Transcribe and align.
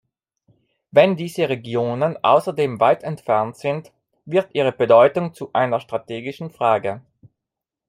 Wenn 0.89 1.15
diese 1.15 1.47
Regionen 1.47 2.17
außerdem 2.23 2.79
weit 2.79 3.03
entfernt 3.03 3.57
sind, 3.57 3.91
wird 4.25 4.49
ihre 4.53 4.71
Bedeutung 4.71 5.35
zu 5.35 5.53
einer 5.53 5.79
strategischen 5.79 6.49
Frage. 6.49 7.03